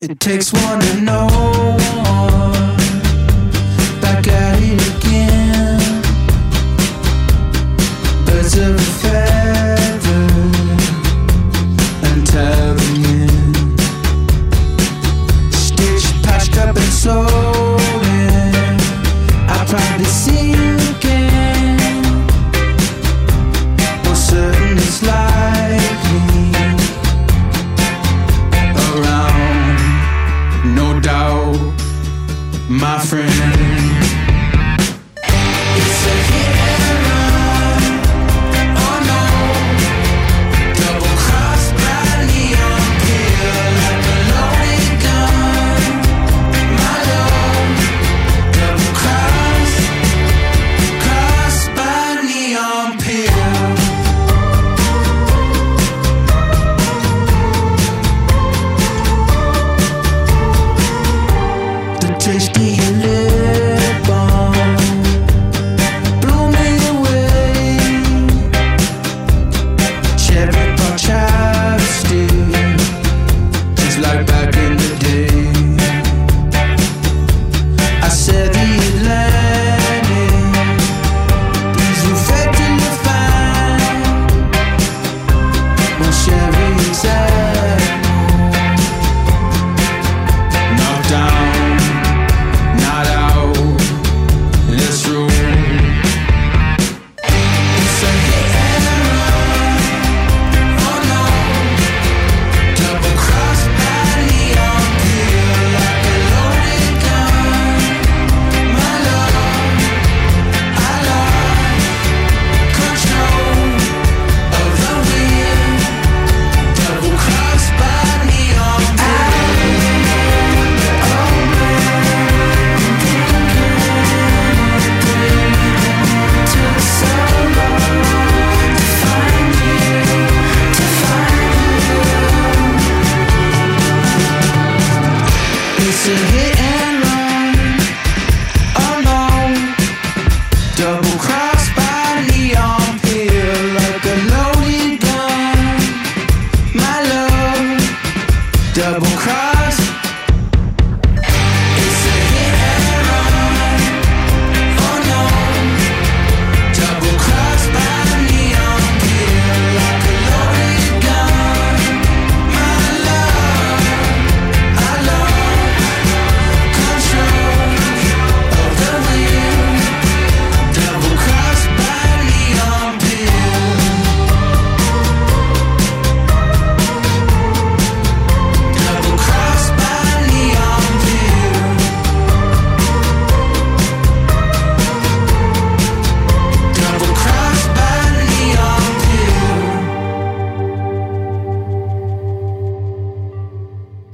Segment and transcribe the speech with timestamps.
[0.00, 2.47] It takes one to know one.
[33.04, 33.47] Friend.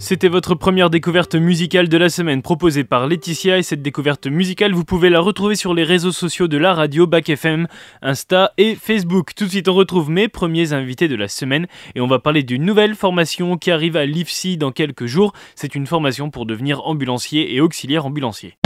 [0.04, 4.74] C'était votre première découverte musicale de la semaine proposée par Laetitia et cette découverte musicale
[4.74, 7.68] vous pouvez la retrouver sur les réseaux sociaux de la radio Bac FM,
[8.02, 9.34] Insta et Facebook.
[9.34, 12.42] Tout de suite on retrouve mes premiers invités de la semaine et on va parler
[12.42, 15.32] d'une nouvelle formation qui arrive à l'IFSI dans quelques jours.
[15.54, 18.58] C'est une formation pour devenir ambulancier et auxiliaire ambulancier.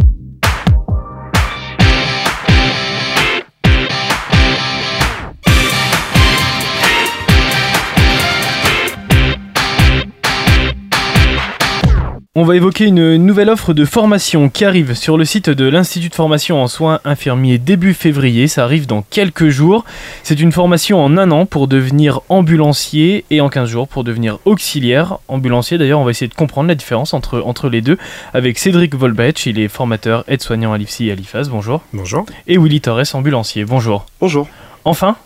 [12.41, 16.09] On va évoquer une nouvelle offre de formation qui arrive sur le site de l'Institut
[16.09, 18.47] de formation en soins infirmiers début février.
[18.47, 19.85] Ça arrive dans quelques jours.
[20.23, 24.39] C'est une formation en un an pour devenir ambulancier et en 15 jours pour devenir
[24.45, 25.79] auxiliaire ambulancier.
[25.79, 27.99] D'ailleurs, on va essayer de comprendre la différence entre, entre les deux
[28.33, 29.47] avec Cédric Volbech.
[29.47, 31.49] Il est formateur aide-soignant à l'IFSI et à l'IFAS.
[31.51, 31.83] Bonjour.
[31.93, 32.25] Bonjour.
[32.47, 33.65] Et Willy Torres, ambulancier.
[33.65, 34.07] Bonjour.
[34.21, 34.47] Bonjour.
[34.85, 35.17] Enfin,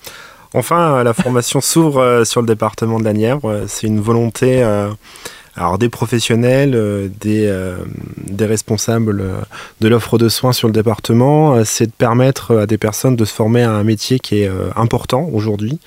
[0.55, 3.51] Enfin, euh, la formation s'ouvre euh, sur le département de la Nièvre.
[3.51, 4.91] Euh, C'est une volonté euh,
[5.57, 7.77] alors des professionnels, euh, des, euh,
[8.17, 9.41] des responsables euh,
[9.81, 13.35] de l'offre de soins sur le département, c'est de permettre à des personnes de se
[13.35, 15.79] former à un métier qui est important aujourd'hui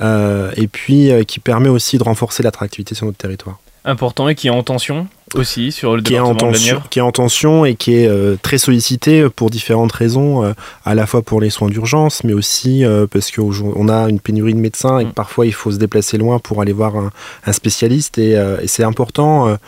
[0.00, 3.58] et puis qui permet aussi de renforcer l'attractivité sur notre territoire.
[3.84, 5.08] important et qui est en tension?
[5.34, 8.36] Aussi sur le qui est, en tension, qui est en tension et qui est euh,
[8.40, 10.52] très sollicité pour différentes raisons, euh,
[10.84, 14.54] à la fois pour les soins d'urgence, mais aussi euh, parce qu'on a une pénurie
[14.54, 15.14] de médecins et que Mm.
[15.14, 17.10] parfois il faut se déplacer loin pour aller voir un,
[17.46, 18.18] un spécialiste.
[18.18, 19.58] Et, euh, et c'est important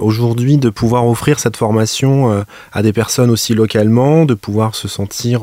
[0.00, 5.42] aujourd'hui de pouvoir offrir cette formation à des personnes aussi localement, de pouvoir se sentir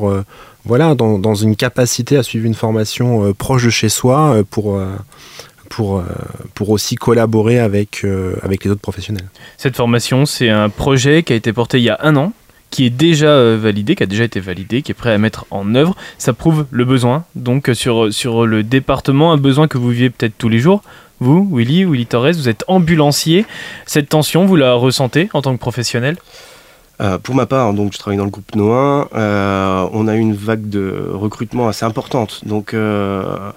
[0.64, 4.80] voilà, dans, dans une capacité à suivre une formation proche de chez soi pour...
[5.68, 6.04] pour, euh,
[6.54, 9.28] pour aussi collaborer avec, euh, avec les autres professionnels.
[9.56, 12.32] Cette formation, c'est un projet qui a été porté il y a un an,
[12.70, 15.46] qui est déjà euh, validé, qui a déjà été validé, qui est prêt à mettre
[15.50, 15.96] en œuvre.
[16.18, 20.36] Ça prouve le besoin, donc sur, sur le département, un besoin que vous vivez peut-être
[20.36, 20.82] tous les jours.
[21.20, 23.44] Vous, Willy, Willy Torres, vous êtes ambulancier.
[23.86, 26.16] Cette tension, vous la ressentez en tant que professionnel?
[27.00, 29.06] Euh, pour ma part, donc je travaille dans le groupe No1.
[29.14, 32.40] euh, on a eu une vague de recrutement assez importante.
[32.44, 33.52] Donc, euh,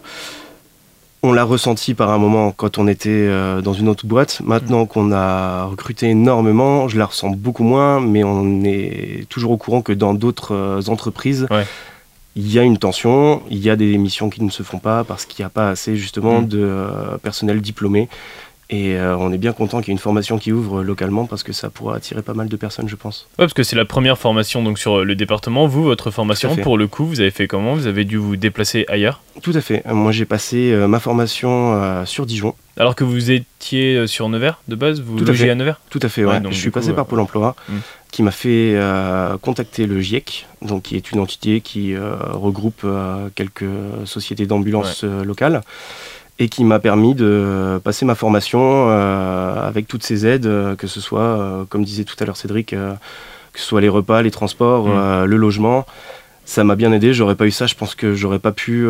[1.24, 4.42] on l'a ressenti par un moment quand on était euh, dans une autre boîte.
[4.44, 9.58] Maintenant qu'on a recruté énormément, je la ressens beaucoup moins, mais on est toujours au
[9.58, 11.66] courant que dans d'autres euh, entreprises, Ouais.
[12.36, 15.04] il y a une tension, il y a des missions qui ne se font pas
[15.04, 16.48] parce qu'il n'y a pas assez justement Mm.
[16.48, 18.10] de euh, personnel diplômé.
[18.74, 21.44] Et euh, on est bien content qu'il y ait une formation qui ouvre localement parce
[21.44, 23.28] que ça pourra attirer pas mal de personnes, je pense.
[23.32, 25.68] Ouais, parce que c'est la première formation donc sur le département.
[25.68, 27.74] Vous, votre formation, pour le coup, vous avez fait comment?
[27.76, 29.22] Vous avez dû vous déplacer ailleurs?
[29.44, 29.84] Tout à fait.
[29.88, 32.56] Euh, Moi, j'ai passé euh, ma formation euh, sur Dijon.
[32.78, 35.02] Alors que vous étiez euh, sur Nevers de base?
[35.02, 35.50] Vous Tout à fait.
[35.50, 35.82] à Nevers?
[35.90, 36.40] Tout à fait, Ouais, ouais.
[36.40, 37.74] donc je suis coup, passé euh, par Pôle emploi, hmm.
[38.12, 42.84] qui m'a fait euh, contacter le GIEC, donc qui est une entité qui euh, regroupe
[42.86, 43.66] euh, quelques
[44.06, 45.62] sociétés d'ambulance euh, locales,
[46.42, 50.88] et qui m'a permis de passer ma formation euh, avec toutes ces aides, euh, que
[50.88, 52.94] ce soit, euh, comme disait tout à l'heure Cédric, euh,
[53.54, 55.86] que ce soit les repas, les transports, euh, le logement.
[56.44, 57.14] Ça m'a bien aidé.
[57.14, 58.88] J'aurais pas eu ça, je pense que j'aurais pas pu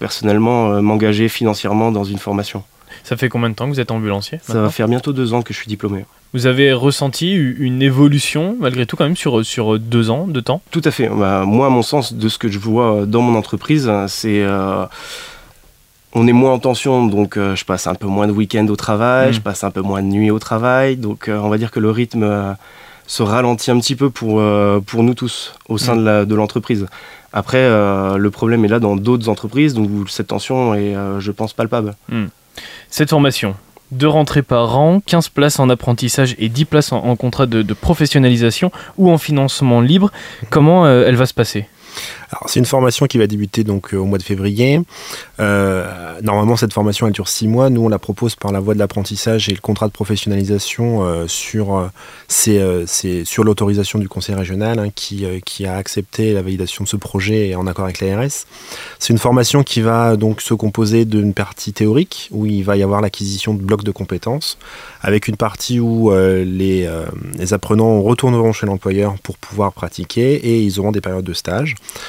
[0.00, 2.64] personnellement m'engager financièrement dans une formation.
[3.04, 5.42] Ça fait combien de temps que vous êtes ambulancier Ça va faire bientôt deux ans
[5.42, 6.04] que je suis diplômé.
[6.32, 10.60] Vous avez ressenti une évolution, malgré tout, quand même, sur, sur deux ans de temps?
[10.72, 11.08] Tout à fait.
[11.08, 14.44] Bah, moi, à mon sens, de ce que je vois dans mon entreprise, c'est.
[16.14, 18.76] On est moins en tension, donc euh, je passe un peu moins de week-end au
[18.76, 19.34] travail, Mm.
[19.34, 21.80] je passe un peu moins de nuit au travail, donc euh, on va dire que
[21.80, 22.52] le rythme euh,
[23.06, 24.40] se ralentit un petit peu pour,
[24.86, 26.24] pour nous tous au sein Mm.
[26.26, 26.86] de l'entreprise.
[27.32, 31.52] Après, le problème est là dans d'autres entreprises, donc où cette tension est, je pense,
[31.52, 31.94] palpable.
[32.88, 33.56] Cette formation,
[33.90, 37.62] deux rentrées par an, 15 places en apprentissage et 10 places en, en contrat de,
[37.62, 40.12] de professionnalisation ou en financement libre,
[40.48, 41.66] comment elle va se passer?
[42.46, 44.80] C'est une formation qui va débuter donc euh, au mois de février.
[45.40, 47.70] Euh, normalement, cette formation dure six mois.
[47.70, 51.26] Nous, on la propose par la voie de l'apprentissage et le contrat de professionnalisation euh,
[51.26, 51.90] sur
[53.44, 57.66] l'autorisation du conseil régional hein, qui a accepté la validation de ce projet et en
[57.66, 58.46] accord avec l'ARS.
[58.98, 62.82] C'est une formation qui va donc se composer d'une partie théorique où il va y
[62.82, 64.58] avoir l'acquisition de blocs de compétences,
[65.02, 66.88] avec une partie où les
[67.52, 71.74] apprenants retourneront chez l'employeur pour pouvoir pratiquer et ils auront des périodes de stage.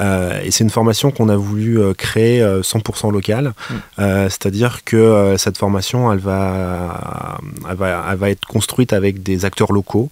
[0.00, 3.74] Euh, et c'est une formation qu'on a voulu euh, créer euh, 100% locale, Mm.
[3.98, 7.38] Euh, c'est-à-dire que euh, cette formation, elle va,
[7.70, 10.10] elle va, elle va être construite avec des acteurs locaux.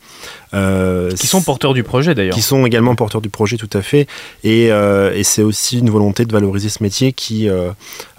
[0.54, 2.34] euh, Qui sont porteurs du projet d'ailleurs.
[2.34, 4.06] qui sont également porteurs du projet, tout à fait.
[4.44, 7.70] Et, euh, et c'est aussi une volonté de valoriser ce métier qui, euh,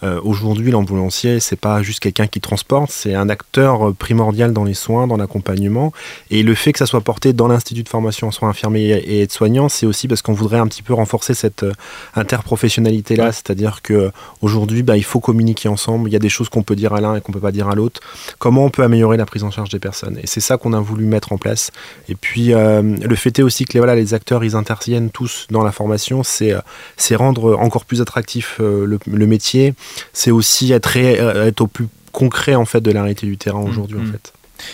[0.04, 4.64] euh, aujourd'hui, l'ambulancier, c'est pas juste quelqu'un qui transporte, c'est un acteur euh, primordial dans
[4.64, 5.92] les soins, dans l'accompagnement.
[6.32, 9.22] Et le fait que ça soit porté dans l'Institut de formation en soins infirmiers et
[9.22, 11.72] aides-soignants, c'est aussi parce qu'on voudrait un petit peu renforcer cette euh,
[12.16, 13.26] interprofessionnalité-là.
[13.26, 13.32] Ouais.
[13.32, 14.12] C'est-à-dire que
[14.42, 16.10] aujourd'hui, bah, il faut communiquer ensemble.
[16.10, 17.68] Il y a des choses qu'on peut dire à l'un et qu'on peut pas dire
[17.70, 18.02] à l'autre.
[18.40, 20.18] Comment on peut améliorer la prise en charge des personnes?
[20.22, 21.72] Et c'est ça qu'on a voulu mettre en place.
[22.10, 25.48] Et puis, euh, le fait est aussi que les, voilà, les acteurs, ils interviennent tous
[25.50, 26.24] dans la formation.
[26.24, 26.60] C'est euh,
[26.98, 29.74] c'est rendre encore plus attractif euh, le, le métier.
[30.14, 33.98] C'est aussi être, euh, au plus concret en fait de la réalité du terrain aujourd'hui
[34.00, 34.10] Mhm.
[34.10, 34.34] en fait.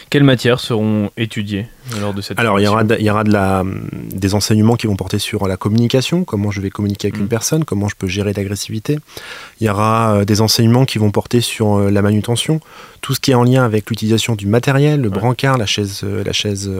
[0.09, 1.67] Quelles matières seront étudiées
[1.99, 3.63] lors de cette Alors il y aura, de- il y aura de la,
[4.13, 7.65] des enseignements qui vont porter sur la communication, comment je vais communiquer avec une personne,
[7.65, 8.99] comment je peux gérer l'agressivité.
[9.59, 12.59] Il y aura euh, des enseignements qui vont porter sur euh, la manutention,
[13.01, 15.19] tout ce qui est en lien avec l'utilisation du matériel, le Ouais.
[15.19, 16.71] brancard, la chaise, euh, la chaise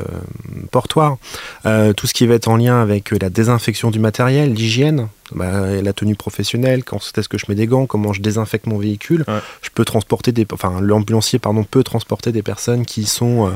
[0.71, 1.17] portoir,
[1.65, 5.81] euh, tout ce qui va être en lien avec la désinfection du matériel, l'hygiène, bah,
[5.81, 9.23] la tenue professionnelle, quand est-ce que je mets des gants, comment je désinfecte mon véhicule.
[9.27, 9.39] Ouais.
[9.61, 13.51] Je peux transporter des, enfin l'ambulancier pardon peut transporter des personnes qui sont euh,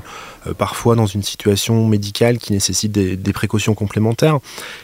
[0.47, 4.39] euh, parfois dans une situation médicale qui nécessite des, des précautions complémentaires.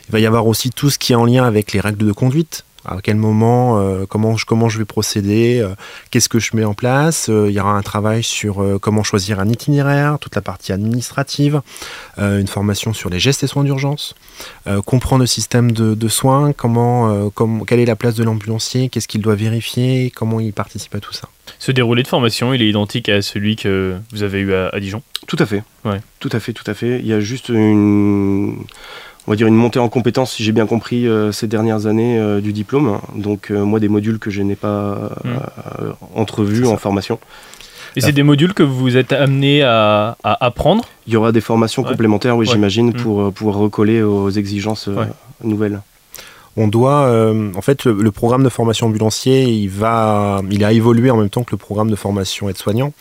[0.07, 2.12] Il va y avoir aussi tout ce qui est en lien avec les règles de
[2.12, 2.63] conduite.
[2.85, 5.69] À quel moment, euh, comment, je, comment je vais procéder, euh,
[6.11, 7.27] qu'est-ce que je mets en place.
[7.29, 10.73] Euh, il y aura un travail sur euh, comment choisir un itinéraire, toute la partie
[10.73, 11.61] administrative,
[12.19, 14.15] euh, une formation sur les gestes et soins d'urgence,
[14.67, 18.23] euh, comprendre le système de, de soins, comment, euh, comme- quelle est la place de
[18.23, 21.29] l'ambulancier, qu'est-ce qu'il doit vérifier, comment il participe à tout ça.
[21.59, 24.79] Ce déroulé de formation, il est identique à celui que vous avez eu à, à
[24.79, 25.01] Dijon?
[25.27, 25.63] Tout à fait.
[25.85, 26.01] Ouais.
[26.19, 26.99] Tout à fait, tout à fait.
[26.99, 28.57] Il y a juste une,
[29.27, 32.17] on va dire une montée en compétences, si j'ai bien compris, euh, ces dernières années
[32.19, 32.99] euh, du diplôme.
[33.15, 35.29] Donc euh, moi, des modules que je n'ai pas Mm.
[35.81, 37.19] euh, entrevus en formation.
[37.95, 40.83] Et c'est des modules que vous êtes amené à, à apprendre?
[41.05, 41.89] Il y aura des formations Ouais.
[41.89, 42.53] complémentaires, oui, Ouais.
[42.53, 42.93] j'imagine, Mm.
[42.93, 45.05] pour pouvoir recoller aux exigences Ouais.
[45.43, 45.79] nouvelles.
[46.55, 50.72] On doit, euh, en fait, le, le programme de formation ambulancier, il va, il a
[50.72, 52.93] évolué en même temps que le programme de formation aide-soignant,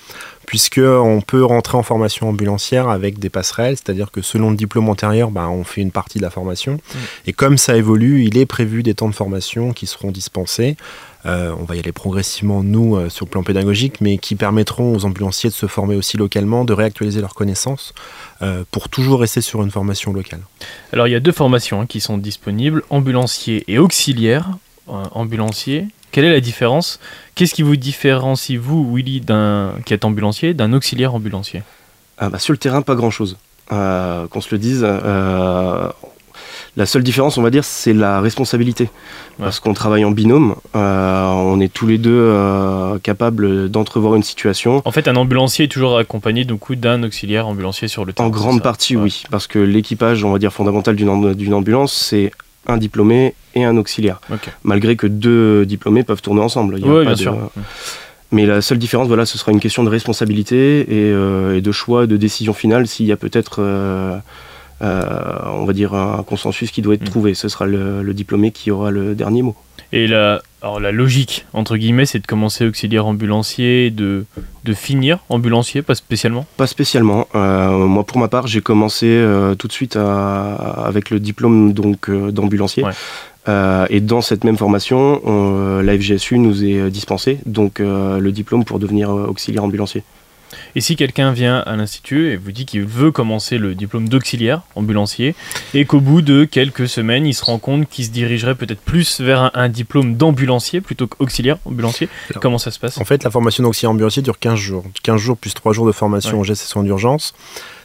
[0.47, 4.89] puisque on peut rentrer en formation ambulancière avec des passerelles, c'est-à-dire que selon le diplôme
[4.89, 6.79] antérieur, ben, on fait une partie de la formation,
[7.27, 10.77] et comme ça évolue, il est prévu des temps de formation qui seront dispensés.
[11.25, 14.95] Euh, on va y aller progressivement, nous, euh, sur le plan pédagogique, mais qui permettront
[14.97, 17.95] aux ambulanciers de se former aussi localement, de réactualiser leurs connaissances,
[18.43, 20.41] euh, pour toujours rester sur une formation locale.
[20.93, 24.51] Alors il y a deux formations hein, qui sont disponibles, ambulancier et auxiliaire.
[24.89, 26.99] Euh, ambulancier, quelle est la différence?
[27.37, 31.63] Qu'est-ce qui vous différencie, vous, Willy, d'un qui est ambulancier, d'un auxiliaire ambulancier?
[32.19, 33.37] Ah bah, sur le terrain, pas grand-chose.
[33.71, 34.85] Euh, Qu'on se le dise.
[34.85, 35.89] euh,
[36.77, 38.89] la seule différence, on va dire, c'est la responsabilité.
[39.39, 44.23] Parce qu'on travaille en binôme, euh, on est tous les deux euh, capables d'entrevoir une
[44.23, 44.81] situation.
[44.85, 48.29] En fait, un ambulancier est toujours accompagné du coup d'un auxiliaire ambulancier sur le terrain.
[48.29, 49.03] En grande partie, Ouais.
[49.05, 49.23] oui.
[49.31, 52.31] Parce que l'équipage, on va dire, fondamental d'une amb- d'une ambulance, c'est
[52.67, 54.21] un diplômé et un auxiliaire.
[54.65, 56.77] Malgré que deux diplômés peuvent tourner ensemble.
[56.79, 57.51] Il y a Ouais, pas bien de- sûr.
[58.31, 61.71] Mais la seule différence, voilà, ce sera une question de responsabilité et, euh, et de
[61.73, 62.87] choix, de décision finale.
[62.87, 63.61] S'il y a peut-être,
[64.83, 67.11] on va dire, un consensus qui doit être Mm.
[67.11, 69.55] trouvé, ce sera le, le diplômé qui aura le dernier mot.
[69.95, 74.25] Et la, alors la logique, entre guillemets, c'est de commencer auxiliaire ambulancier, de,
[74.65, 76.47] de finir ambulancier, pas spécialement?
[76.57, 77.27] Pas spécialement.
[77.35, 81.73] Euh, moi, pour ma part, j'ai commencé euh, tout de suite à- avec le diplôme
[81.75, 82.85] donc euh, d'ambulancier.
[82.85, 82.93] Ouais.
[83.49, 88.33] Euh, et dans cette même formation, on- la FGSU nous est dispensée donc euh, le
[88.33, 90.05] diplôme pour devenir euh, auxiliaire ambulancier.
[90.75, 94.63] Et si quelqu'un vient à l'Institut et vous dit qu'il veut commencer le diplôme d'auxiliaire
[94.75, 95.35] ambulancier,
[95.75, 99.21] et qu'au bout de quelques semaines, il se rend compte qu'il se dirigerait peut-être plus
[99.21, 102.99] vers un, un diplôme d'ambulancier plutôt qu'auxiliaire ambulancier, Alors, comment ça se passe?
[102.99, 104.85] En fait, la formation d'auxiliaire ambulancier dure 15 jours.
[105.03, 106.51] 15 jours plus 3 jours de formation Ouais.
[106.51, 107.35] en soins d'urgence.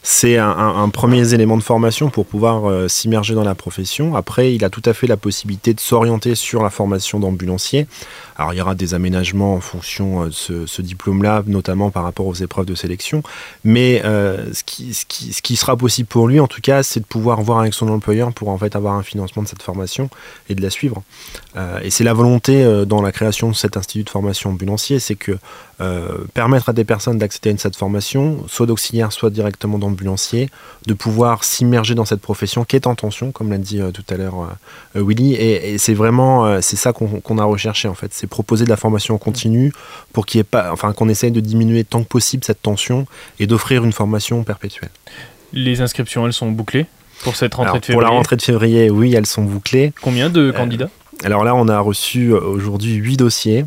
[0.03, 4.15] C'est un, premier élément de formation pour pouvoir euh, s'immerger dans la profession.
[4.15, 7.87] Après, il a tout à fait la possibilité de s'orienter sur la formation d'ambulancier.
[8.37, 12.25] Alors, il y aura des aménagements en fonction euh, de ce, diplôme-là, notamment par rapport
[12.27, 13.21] aux épreuves de sélection.
[13.63, 17.59] Mais euh, ce, qui, sera possible pour lui, en tout cas, c'est de pouvoir voir
[17.59, 20.09] avec son employeur pour en fait avoir un financement de cette formation
[20.49, 21.03] et de la suivre.
[21.83, 25.39] Et c'est la volonté dans la création de cet institut de formation ambulancier, c'est que
[26.35, 30.49] permettre à des personnes d'accéder à cette formation, soit d'auxiliaire, soit directement d'ambulancier,
[30.85, 34.03] de pouvoir s'immerger dans cette profession qui est en tension, comme l'a dit euh, tout
[34.09, 34.57] à l'heure
[34.95, 35.33] euh, Willy.
[35.33, 38.69] Et, et c'est vraiment euh, c'est ça qu'on a recherché en fait, c'est proposer de
[38.69, 39.71] la formation continue
[40.13, 43.05] pour qu'il y ait pas, enfin qu'on essaye de diminuer tant que possible cette tension
[43.39, 44.91] et d'offrir une formation perpétuelle.
[45.53, 46.85] Les inscriptions, elles sont bouclées
[47.23, 48.09] pour cette rentrée Alors, de pour février.
[48.09, 49.93] la rentrée de février, oui, elles sont bouclées.
[50.01, 50.89] Combien de candidats?
[51.23, 53.65] Alors là, on a reçu aujourd'hui 8 dossiers.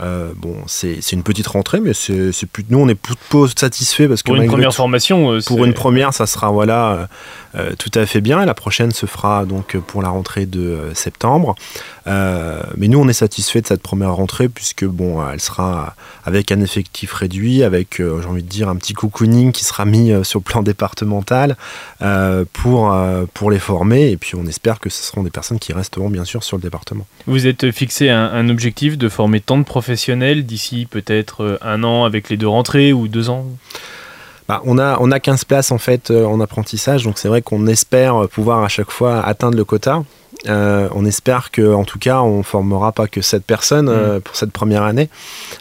[0.00, 4.22] Euh, bon, c'est une petite rentrée, mais c'est plus, nous, on est plutôt satisfaits parce
[4.22, 7.08] que Pour une première tout- formation, euh, pour une première, ça sera voilà
[7.54, 8.44] euh, tout à fait bien.
[8.44, 11.54] La prochaine se fera donc pour la rentrée de septembre.
[12.08, 15.94] Euh, mais nous, on est satisfait de cette première rentrée puisque bon, elle sera
[16.24, 20.12] avec un effectif réduit, avec j'ai envie de dire un petit cocooning qui sera mis
[20.24, 21.56] sur le plan départemental
[22.52, 22.96] pour
[23.34, 24.10] pour les former.
[24.10, 26.62] Et puis on espère que ce seront des personnes qui resteront bien sûr sur le
[26.62, 27.06] département.
[27.26, 29.64] Vous êtes fixé un, un objectif de former tant de
[30.44, 33.46] d'ici peut-être euh, un an avec les deux rentrées ou deux ans?
[34.48, 37.42] Bah, on, a, on a 15 places en fait euh, en apprentissage, donc c'est vrai
[37.42, 40.02] qu'on espère pouvoir à chaque fois atteindre le quota.
[40.48, 44.36] Euh, on espère que, en tout cas, on formera pas que 7 personnes euh, pour
[44.36, 45.08] cette première année,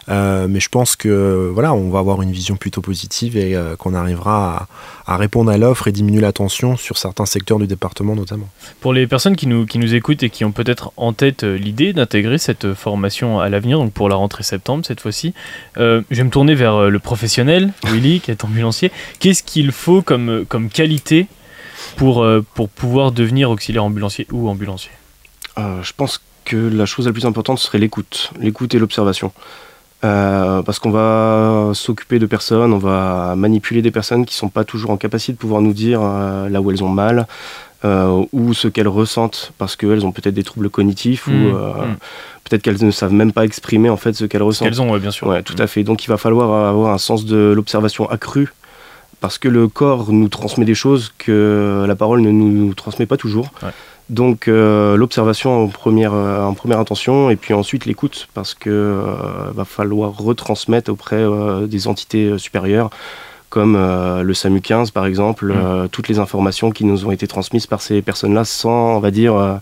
[0.10, 3.94] Euh, mais je pense que voilà, on va avoir une vision plutôt positive et qu'on
[3.94, 4.68] arrivera
[5.06, 8.48] à, à répondre à l'offre et diminuer la tension sur certains secteurs du département notamment.
[8.80, 11.94] Pour les personnes qui nous, qui nous écoutent et qui ont peut-être en tête l'idée
[11.94, 15.34] d'intégrer cette formation à l'avenir, donc pour la rentrée septembre cette fois-ci,
[15.78, 18.92] je vais me tourner vers le professionnel, Willy, qui est ambulancier.
[19.20, 21.28] Qu'est-ce qu'il faut comme, comme qualité
[21.96, 24.92] pour, euh, pour pouvoir devenir auxiliaire ambulancier ou ambulancier
[25.58, 29.32] Euh, je pense que la chose la plus importante serait l'écoute, l'écoute et l'observation.
[30.04, 34.64] Euh, parce qu'on va s'occuper de personnes, on va manipuler des personnes qui sont pas
[34.64, 37.28] toujours en capacité de pouvoir nous dire euh, là où elles ont mal
[37.86, 41.74] euh, ou ce qu'elles ressentent parce qu'elles ont peut-être des troubles cognitifs Mmh, ou euh,
[41.74, 41.98] mmh.
[42.46, 44.70] peut-être qu'elles ne savent même pas exprimer en fait ce qu'elles ressentent.
[44.70, 45.28] qu'elles ont, ouais, bien sûr.
[45.28, 45.84] Ouais, tout à fait.
[45.84, 48.54] Donc il va falloir avoir un sens de l'observation accru
[49.22, 53.18] parce que le corps nous transmet des choses que la parole ne nous transmet pas
[53.18, 53.52] toujours.
[53.64, 53.70] Ouais.
[54.10, 58.70] Donc euh, l'observation en première, euh, en première intention et puis ensuite l'écoute parce que
[58.70, 59.02] euh,
[59.54, 62.90] va falloir retransmettre auprès euh, des entités supérieures
[63.50, 63.78] comme
[64.24, 65.56] le SAMU 15 par exemple, Mm.
[65.56, 69.12] euh, toutes les informations qui nous ont été transmises par ces personnes-là sans, on va
[69.12, 69.60] dire,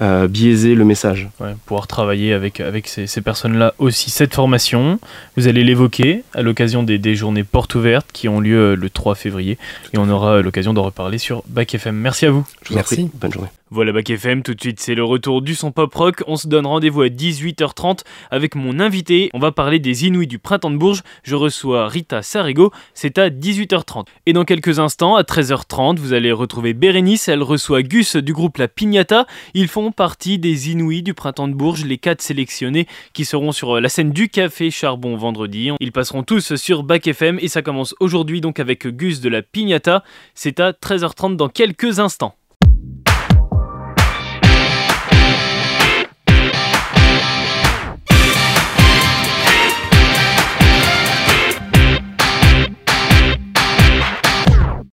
[0.00, 1.28] euh, biaiser le message.
[1.40, 4.10] Ouais, pouvoir travailler avec, avec ces, ces personnes-là aussi.
[4.10, 4.98] Cette formation,
[5.36, 9.14] vous allez l'évoquer à l'occasion des, des journées portes ouvertes qui ont lieu le 3
[9.14, 9.58] février
[9.92, 11.94] et on aura l'occasion d'en reparler sur Bac FM.
[11.96, 12.46] Merci à vous.
[12.62, 12.94] Je vous en Merci.
[12.94, 13.10] prie.
[13.14, 13.59] Bonne journée.
[13.72, 16.24] Voilà Bac FM, tout de suite c'est le retour du son pop rock.
[16.26, 18.00] On se donne rendez-vous à 18h30
[18.32, 19.30] avec mon invité.
[19.32, 21.04] On va parler des Inouïs du printemps de Bourges.
[21.22, 24.06] Je reçois Rita Sarego, c'est à 18h30.
[24.26, 27.28] Et dans quelques instants, à 13h30, vous allez retrouver Bérénice.
[27.28, 29.28] Elle reçoit Gus du groupe La Pignata.
[29.54, 33.80] Ils font partie des Inouïs du printemps de Bourges, les quatre sélectionnés qui seront sur
[33.80, 35.70] la scène du Café Charbon vendredi.
[35.78, 39.42] Ils passeront tous sur Bac FM et ça commence aujourd'hui donc avec Gus de La
[39.42, 40.02] Pignata.
[40.34, 42.34] C'est à 13h30 dans quelques instants.